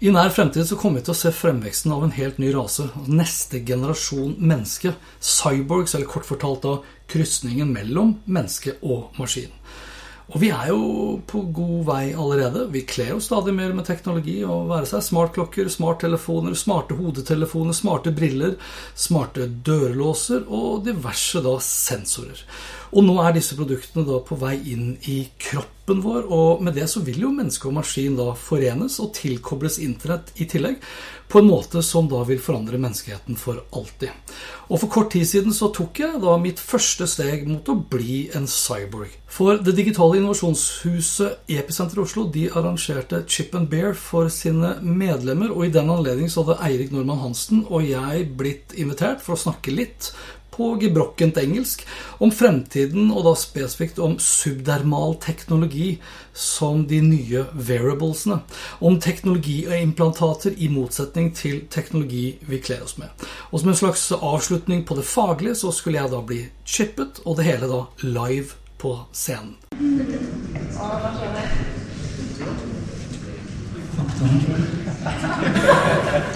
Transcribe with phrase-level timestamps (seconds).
[0.00, 2.86] I nær fremtid så kommer vi til å se fremveksten av en helt ny rase.
[3.04, 4.94] Neste generasjon menneske.
[5.20, 6.72] Cyborgs, eller kort fortalt da
[7.12, 9.52] krysningen mellom menneske og maskin.
[10.30, 12.62] Og vi er jo på god vei allerede.
[12.72, 14.38] Vi kler jo stadig mer med teknologi.
[14.40, 18.54] Å være seg smartklokker, smarttelefoner, smarte hodetelefoner, smarte briller,
[18.94, 22.40] smarte dørlåser og diverse da sensorer.
[22.94, 26.86] Og nå er disse produktene da på vei inn i kroppen vår, og med det
[26.92, 30.78] så vil jo menneske og maskin da forenes og tilkobles Internett i tillegg,
[31.30, 34.10] på en måte som da vil forandre menneskeheten for alltid.
[34.70, 38.24] Og for kort tid siden så tok jeg da mitt første steg mot å bli
[38.34, 39.12] en cyborg.
[39.30, 45.68] For det digitale innovasjonshuset Episenter Oslo de arrangerte Chip and Bear for sine medlemmer, og
[45.68, 49.74] i den anledning så hadde Eirik Normann Hansen og jeg blitt invitert for å snakke
[49.74, 50.10] litt
[50.60, 51.86] på gebrokkent engelsk
[52.20, 55.94] om fremtiden, og da spesifikt om subdermal teknologi
[56.36, 58.40] som de nye variablesene.
[58.84, 63.08] Om teknologi og implantater i motsetning til teknologi vi kler oss med.
[63.50, 67.40] Og som en slags avslutning på det faglige så skulle jeg da bli chippet, og
[67.40, 69.56] det hele da live på scenen.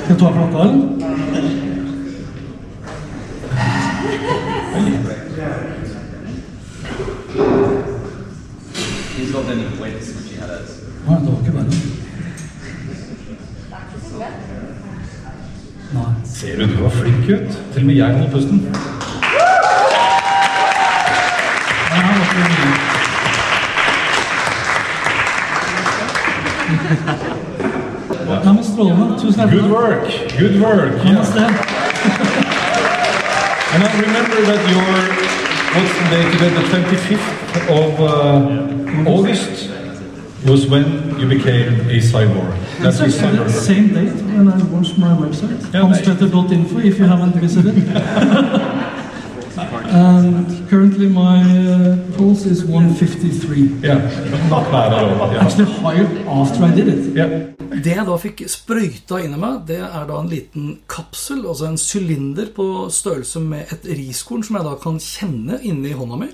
[0.05, 1.63] Skal du ta klokka, eller?
[9.16, 10.80] He's got any wits, which he had us.
[11.06, 11.70] Nei, det var ikke verre.
[15.94, 16.12] Nei.
[16.24, 17.58] Ser du, du var flink ut.
[17.72, 18.58] Til og med jeg holdt pusten.
[28.24, 29.18] Nei, det men strålende.
[29.20, 30.05] Tusen hjertelig Good work.
[30.39, 30.92] Good work.
[31.05, 31.73] Yeah.
[33.74, 34.92] And I remember that your
[35.74, 36.51] what's the date today?
[36.58, 37.29] The 25th
[37.80, 39.70] of uh, August
[40.46, 42.51] was when you became a cyborg.
[42.79, 43.51] That's the cyborg.
[43.51, 47.74] same date when I launched my website, Yeah, hanspetter.info, if you haven't visited.
[49.94, 53.80] and currently my uh, pulse is 153.
[53.80, 54.02] Yeah,
[54.50, 55.32] not bad at all.
[55.32, 55.44] Yeah.
[55.44, 57.16] Actually higher after I did it.
[57.16, 57.55] yeah.
[57.74, 61.80] Det jeg da fikk sprøyta inni meg, det er da en liten kapsel, altså en
[61.80, 66.28] sylinder på størrelse med et riskorn, som jeg da kan kjenne inni hånda mi,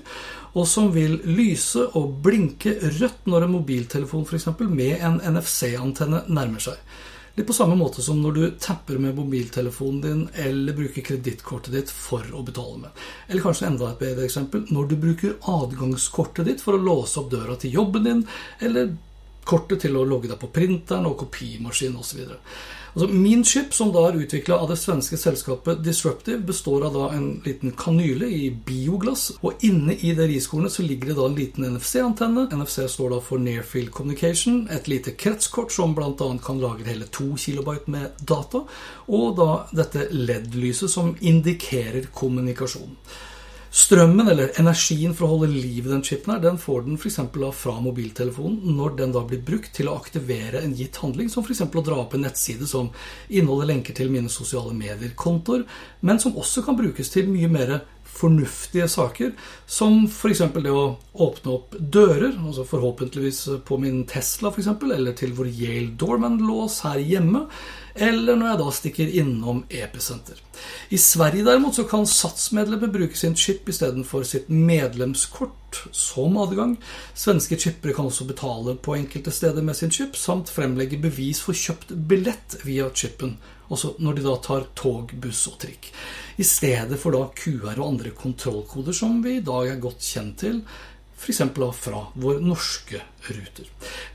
[0.53, 4.51] og som vil lyse og blinke rødt når en mobiltelefon f.eks.
[4.67, 6.77] med en NFC-antenne nærmer seg.
[7.35, 11.93] Litt på samme måte som når du tapper med mobiltelefonen din eller bruker kredittkortet ditt
[11.93, 13.05] for å betale med.
[13.27, 17.31] Eller kanskje enda et bedre eksempel når du bruker adgangskortet ditt for å låse opp
[17.31, 18.25] døra til jobben din,
[18.59, 18.91] eller
[19.47, 22.27] kortet til å logge deg på printeren og kopimaskinen osv.
[22.93, 27.05] Altså, min chip, som da er utvikla av det svenske selskapet Disruptive, består av da
[27.15, 29.29] en liten kanyle i bioglass.
[29.41, 32.49] Og inne i det riskornet så ligger det da en liten NFC-antenne.
[32.51, 34.65] NFC står da for Near Field Communication.
[34.75, 36.29] Et lite kretskort som bl.a.
[36.43, 38.65] kan lagre hele 2 kilobyte med data.
[39.07, 42.97] Og da dette LED-lyset som indikerer kommunikasjon.
[43.71, 47.21] Strømmen, eller energien for å holde liv i den chipen, her, den får den f.eks.
[47.55, 51.63] fra mobiltelefonen når den da blir brukt til å aktivere en gitt handling, som f.eks.
[51.63, 52.89] å dra opp en nettside som
[53.29, 55.63] inneholder lenker til mine sosiale medier-kontoer,
[56.03, 57.77] men som også kan brukes til mye mer
[58.11, 59.31] fornuftige saker,
[59.65, 60.43] som f.eks.
[60.53, 65.95] det å åpne opp dører, altså forhåpentligvis på min Tesla f.eks., eller til vår Yale
[65.99, 67.45] Dorman-lås her hjemme,
[67.95, 70.39] eller når jeg da stikker innom Episenter.
[70.93, 76.77] I Sverige derimot så kan SATS-medlemmer bruke sin chip istedenfor sitt medlemskort som adgang.
[77.17, 81.57] Svenske chippere kan også betale på enkelte steder med sin chip, samt fremlegge bevis for
[81.57, 83.37] kjøpt billett via chipen,
[83.71, 85.91] også når de da tar tog, buss og trikk.
[86.41, 90.39] I stedet for da QR og andre kontrollkoder som vi i dag er godt kjent
[90.43, 90.61] til,
[91.21, 91.41] f.eks.
[91.77, 93.67] fra våre norske ruter.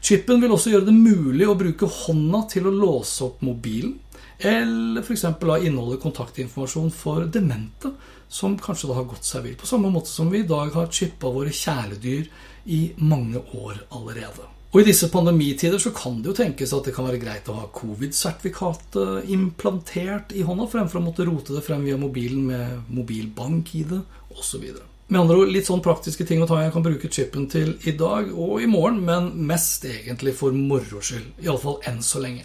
[0.02, 3.94] Chipen vil også gjøre det mulig å bruke hånda til å låse opp mobilen,
[4.38, 5.24] eller f.eks.
[5.24, 7.94] inneholde kontaktinformasjon for demente
[8.28, 9.56] som kanskje da har gått seg vill.
[9.56, 12.26] På samme måte som vi i dag har chippa våre kjæledyr
[12.74, 14.55] i mange år allerede.
[14.76, 17.54] Og i disse pandemitider så kan det jo tenkes at det kan være greit å
[17.56, 23.94] ha covid-sertifikatet implantert i hånda, fremfor å måtte rote det frem via mobilen med mobilbank-ID
[24.36, 24.66] osv.
[25.08, 27.94] Med andre ord litt sånn praktiske ting å ta jeg kan bruke chipen til i
[27.96, 31.38] dag og i morgen, men mest egentlig for moro skyld.
[31.40, 32.44] Iallfall enn så lenge.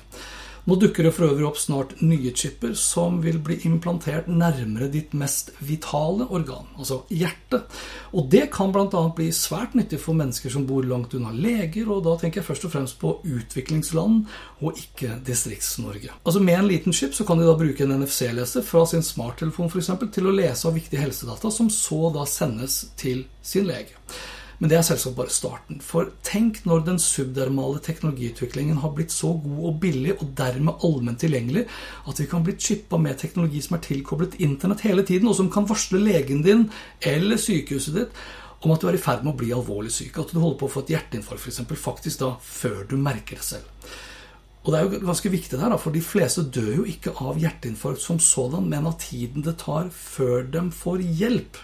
[0.70, 5.16] Nå dukker det for øvrig opp snart nye chipper som vil bli implantert nærmere ditt
[5.18, 7.66] mest vitale organ, altså hjertet.
[8.14, 9.02] Og det kan bl.a.
[9.18, 12.68] bli svært nyttig for mennesker som bor langt unna leger, og da tenker jeg først
[12.70, 14.28] og fremst på utviklingsland
[14.62, 16.14] og ikke Distrikts-Norge.
[16.22, 19.72] Altså Med en liten chip så kan de da bruke en NFC-leser fra sin smarttelefon
[19.72, 19.90] f.eks.
[20.14, 23.98] til å lese av viktige helsedata, som så da sendes til sin lege.
[24.62, 25.80] Men det er selvsagt bare starten.
[25.82, 31.18] For tenk når den subdermale teknologiutviklingen har blitt så god og billig, og dermed allment
[31.24, 31.64] tilgjengelig,
[32.06, 35.50] at vi kan bli chippa med teknologi som er tilkoblet Internett hele tiden, og som
[35.50, 36.68] kan varsle legen din
[37.02, 38.22] eller sykehuset ditt
[38.62, 40.22] om at du er i ferd med å bli alvorlig syk.
[40.22, 41.64] At du holder på å få et hjerteinfarkt f.eks.
[41.82, 43.90] faktisk da før du merker det selv.
[44.62, 48.04] Og det er jo ganske viktig der, for de fleste dør jo ikke av hjerteinfarkt
[48.04, 51.58] som sådan, men av tiden det tar før de får hjelp.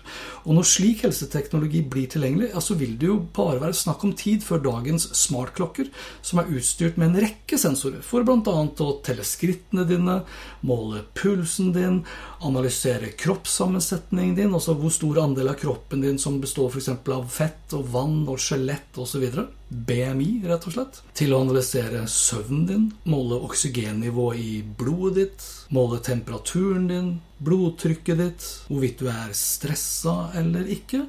[0.47, 4.15] Og når slik helseteknologi blir tilgjengelig, ja, så vil det jo bare være snakk om
[4.17, 5.91] tid før dagens smartklokker,
[6.25, 8.55] som er utstyrt med en rekke sensorer, for bl.a.
[8.65, 10.17] å telle skrittene dine,
[10.65, 12.01] måle pulsen din,
[12.49, 16.89] analysere kroppssammensetningen din, altså hvor stor andel av kroppen din som består f.eks.
[16.97, 19.29] av fett og vann og skjelett osv.
[19.67, 20.99] BMI, rett og slett.
[21.17, 27.09] Til å analysere søvnen din, måle oksygennivået i blodet ditt, måle temperaturen din,
[27.43, 31.03] blodtrykket ditt, hvorvidt du er stressa eller ikke,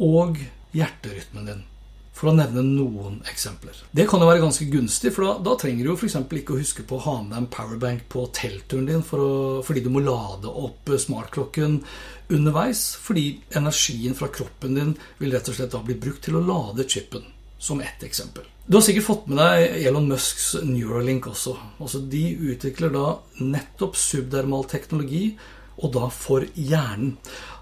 [0.00, 0.40] og
[0.72, 1.66] hjerterytmen din.
[2.16, 3.76] For å nevne noen eksempler.
[3.96, 6.16] Det kan jo være ganske gunstig, for da, da trenger du jo f.eks.
[6.40, 9.34] ikke å huske på å ha med deg en powerbank på teltturen din for å,
[9.64, 11.78] fordi du må lade opp smartklokken
[12.32, 12.90] underveis.
[13.00, 13.26] Fordi
[13.56, 17.28] energien fra kroppen din vil rett og slett da bli brukt til å lade chipen
[17.60, 18.46] som ett eksempel.
[18.66, 21.56] Du har sikkert fått med deg Elon Musks Neuralink også.
[21.78, 22.22] Altså, de
[22.52, 23.06] utvikler da
[23.42, 25.34] nettopp subdermal teknologi,
[25.80, 27.14] og da for hjernen.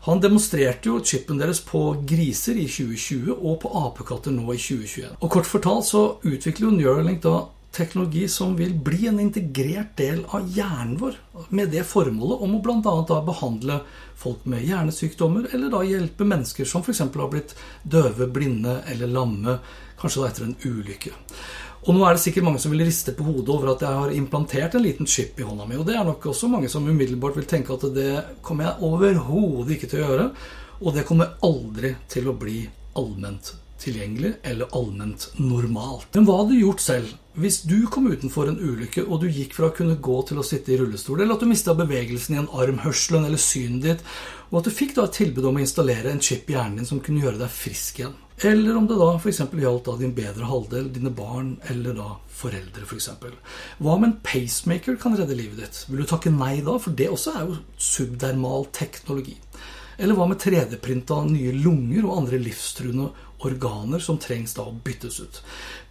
[0.09, 5.19] Han demonstrerte jo chipen deres på griser i 2020 og på apekatter nå i 2021.
[5.21, 7.37] Og kort fortalt så utvikler jo Neuralink da
[7.75, 11.19] teknologi som vil bli en integrert del av hjernen vår,
[11.55, 13.19] med det formålet om å bl.a.
[13.27, 13.81] behandle
[14.19, 17.05] folk med hjernesykdommer, eller da hjelpe mennesker som f.eks.
[17.05, 19.59] har blitt døve, blinde eller lamme
[20.01, 21.13] kanskje da etter en ulykke.
[21.87, 24.17] Og nå er det sikkert mange som vil riste på hodet over at jeg har
[24.17, 25.79] implantert en liten chip i hånda mi.
[25.79, 28.11] Og det er nok også mange som umiddelbart vil tenke at det
[28.45, 30.27] kommer jeg overhodet ikke til å gjøre.
[30.83, 32.61] Og det kommer aldri til å bli
[32.99, 36.11] allment tilgjengelig eller allment normalt.
[36.15, 39.55] Men hva hadde du gjort selv hvis du kom utenfor en ulykke og du gikk
[39.55, 42.41] fra å kunne gå til å sitte i rullestol, eller at du mista bevegelsen i
[42.41, 44.09] en arm, hørselen eller synet ditt,
[44.51, 46.89] og at du fikk da et tilbud om å installere en chip i hjernen din
[46.89, 48.17] som kunne gjøre deg frisk igjen?
[48.47, 49.41] Eller om det da f.eks.
[49.51, 53.09] gjaldt da din bedre halvdel, dine barn eller da foreldre f.eks.
[53.19, 53.35] For
[53.83, 55.81] Hva om en pacemaker kan redde livet ditt?
[55.89, 56.77] Vil du takke nei da?
[56.79, 59.35] For det også er jo subdermal teknologi.
[59.99, 63.09] Eller hva med 3D-printa nye lunger og andre livstruende
[63.47, 65.43] organer som trengs da å byttes ut?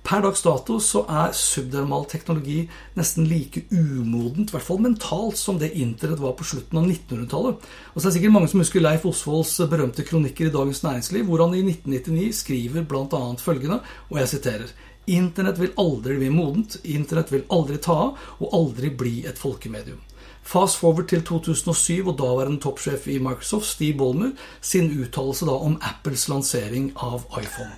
[0.07, 2.61] Per dags dato så er subdermal teknologi
[2.95, 7.67] nesten like umodent, i hvert fall mentalt, som det internett var på slutten av 1900-tallet.
[7.91, 11.27] Og så er det sikkert mange som husker Leif Osvolds berømte kronikker i Dagens Næringsliv,
[11.27, 13.23] hvor han i 1999 skriver bl.a.
[13.43, 14.75] følgende, og jeg siterer
[15.07, 20.01] Internett vil aldri bli modent, internett vil aldri ta av, og aldri bli et folkemedium.
[20.47, 24.29] Fast forward til 2007 og daværende toppsjef i Microsoft, Steve Bolmer,
[24.61, 27.75] sin uttalelse da om Apples lansering av iPhone.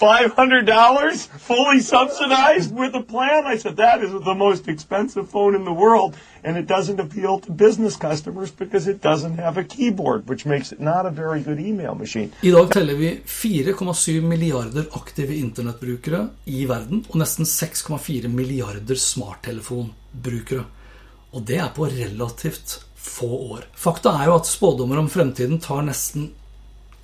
[0.00, 3.46] $500 fully subsidized with a plan?
[3.54, 6.14] I said, that is the most expensive phone in the world,
[6.44, 10.72] and it doesn't appeal to business customers because it doesn't have a keyboard, which makes
[10.72, 12.30] it not a very good email machine.
[12.42, 20.64] I dag teller vi 4,7 milliarder aktive internettbrukere i verden, og nesten 6,4 milliarder smarttelefonbrukere.
[21.32, 23.66] Og det er på relativt få år.
[23.78, 26.30] Fakta er jo at spådommer om fremtiden tar nesten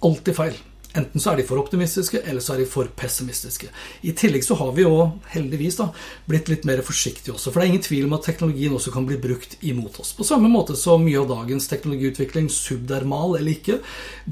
[0.04, 0.58] alltid feil.
[0.96, 3.68] Enten så er de for optimistiske, eller så er de for pessimistiske.
[4.08, 4.94] I tillegg så har vi jo,
[5.34, 5.90] heldigvis, da,
[6.24, 7.52] blitt litt mer forsiktige også.
[7.52, 10.14] For det er ingen tvil om at teknologien også kan bli brukt imot oss.
[10.16, 13.76] På samme måte som mye av dagens teknologiutvikling, subdermal eller ikke,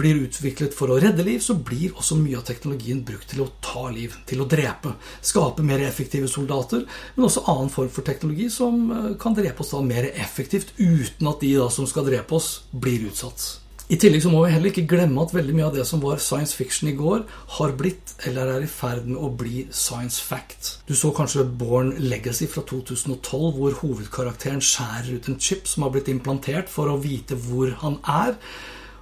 [0.00, 3.50] blir utviklet for å redde liv, så blir også mye av teknologien brukt til å
[3.60, 4.94] ta liv, til å drepe.
[5.20, 9.76] Skape mer effektive soldater, men også annen form for teknologi som eh, kan drepe oss
[9.76, 13.65] da mer effektivt, uten at de da som skal drepe oss, blir utsatt.
[13.86, 16.18] I tillegg så må vi heller ikke glemme at veldig mye av det som var
[16.18, 17.20] science fiction i går,
[17.54, 20.72] har blitt eller er i ferd med å bli science fact.
[20.88, 25.94] Du så kanskje Born Legacy fra 2012, hvor hovedkarakteren skjærer ut en chip som har
[25.94, 28.34] blitt implantert for å vite hvor han er.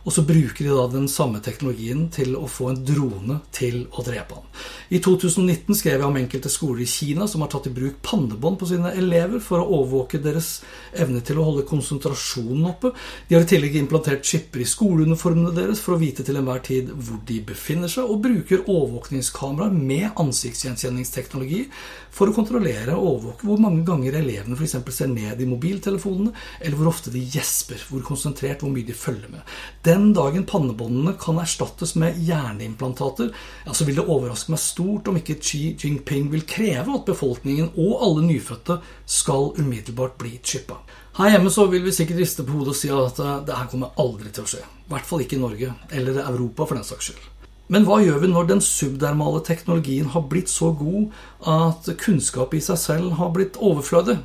[0.04, 4.04] Og så bruker de da den samme teknologien til å få en drone til å
[4.04, 4.48] drepe han.
[4.92, 8.58] I 2019 skrev jeg om enkelte skoler i Kina som har tatt i bruk pannebånd
[8.60, 10.58] på sine elever for å overvåke deres
[10.92, 12.92] evne til å holde konsentrasjonen oppe.
[13.28, 16.92] De har i tillegg implantert chipper i skoleuniformene deres for å vite til enhver tid
[16.92, 21.64] hvor de befinner seg, og bruker overvåkningskameraer med ansiktsgjenkjenningsteknologi
[22.14, 24.76] for å kontrollere og overvåke hvor mange ganger elevene f.eks.
[24.94, 29.32] ser ned i mobiltelefonene, eller hvor ofte de gjesper, hvor konsentrert, hvor mye de følger
[29.32, 29.42] med.
[29.94, 33.28] Den dagen pannebåndene kan erstattes med hjerneimplantater,
[33.64, 37.68] ja, så vil det overraske meg stort om ikke Xi Jinping vil kreve at befolkningen
[37.76, 40.80] og alle nyfødte skal umiddelbart bli chippa.
[41.20, 43.70] Her hjemme så vil vi sikkert riste på hodet og si at eh, det her
[43.70, 44.64] kommer aldri til å skje.
[44.66, 47.30] I hvert fall ikke i Norge, eller Europa for den saks skyld.
[47.72, 51.14] Men hva gjør vi når den subdermale teknologien har blitt så god
[51.48, 54.18] at kunnskap i seg selv har blitt overflødig?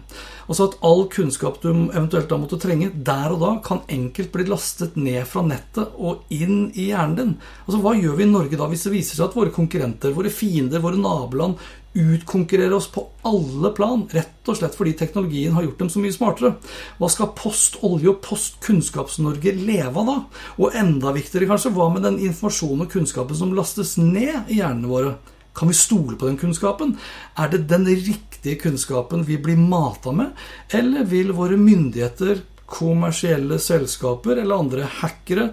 [0.49, 4.47] Altså at all kunnskap du eventuelt da måtte trenge der og da, kan enkelt bli
[4.49, 7.35] lastet ned fra nettet og inn i hjernen din.
[7.67, 10.33] Altså Hva gjør vi i Norge da hvis det viser seg at våre konkurrenter, våre
[10.33, 11.61] fiender, våre naboland
[11.93, 16.13] utkonkurrerer oss på alle plan, rett og slett fordi teknologien har gjort dem så mye
[16.13, 16.51] smartere.
[16.99, 20.17] Hva skal Post Olje og Post Kunnskaps-Norge leve av da?
[20.61, 24.91] Og enda viktigere kanskje, hva med den informasjonen og kunnskapen som lastes ned i hjernene
[24.91, 25.15] våre?
[25.57, 26.93] Kan vi stole på den kunnskapen?
[27.35, 30.37] Er det den riktige kunnskapen vi blir mata med,
[30.69, 35.47] eller vil våre myndigheter, kommersielle selskaper eller andre hackere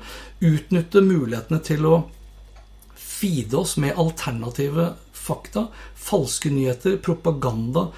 [0.45, 1.95] utnytte mulighetene til å
[3.01, 4.91] feede oss med alternative
[5.27, 5.67] fakta,
[6.09, 7.91] falske nyheter, propaganda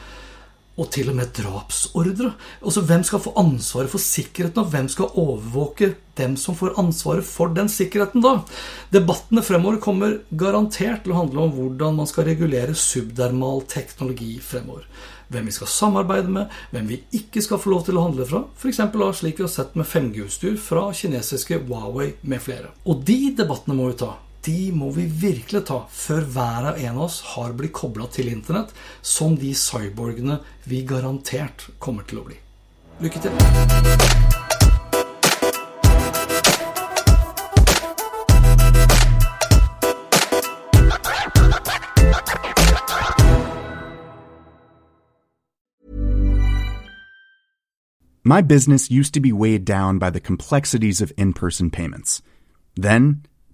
[0.78, 2.32] og til og med drapsordre.
[2.62, 7.26] Altså, Hvem skal få ansvaret for sikkerheten, og hvem skal overvåke dem som får ansvaret
[7.26, 8.36] for den sikkerheten da?
[8.94, 14.86] Debattene fremover kommer garantert til å handle om hvordan man skal regulere subdermal teknologi fremover.
[15.28, 18.44] Hvem vi skal samarbeide med, hvem vi ikke skal få lov til å handle fra.
[18.56, 18.80] F.eks.
[19.18, 22.72] slik vi har sett med 5G-utstyr fra kinesiske Huawei med flere.
[22.86, 24.14] Og de debattene må vi ta
[24.48, 28.30] de må vi virkelig ta før hver av en av oss har blitt kobla til
[28.32, 32.40] internett, som de cyborgene vi garantert kommer til å bli.
[33.04, 33.32] Lykke til!
[48.24, 52.20] My business used to be weighed down by the complexities of in person payments.
[52.76, 53.22] Then,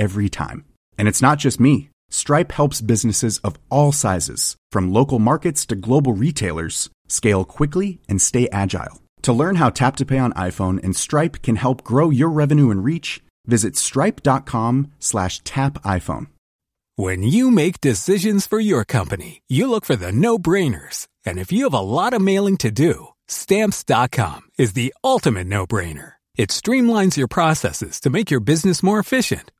[0.00, 0.64] every time.
[0.98, 1.90] And it's not just me.
[2.10, 8.20] Stripe helps businesses of all sizes, from local markets to global retailers, scale quickly and
[8.20, 9.00] stay agile.
[9.22, 12.70] To learn how Tap to Pay on iPhone and Stripe can help grow your revenue
[12.70, 16.26] and reach, visit stripe.com slash tap iPhone.
[16.96, 21.06] When you make decisions for your company, you look for the no-brainers.
[21.24, 26.12] And if you have a lot of mailing to do, stamps.com is the ultimate no-brainer.
[26.36, 29.52] It streamlines your processes to make your business more efficient,